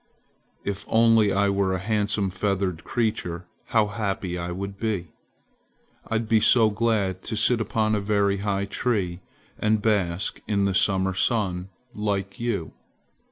[0.63, 5.11] If only I were a handsome feathered creature how happy I would be!
[6.07, 9.21] I'd be so glad to sit upon a very high tree
[9.59, 12.73] and bask in the summer sun like you!"